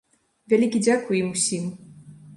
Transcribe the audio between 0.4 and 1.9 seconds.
Вялікі дзякуй ім усім.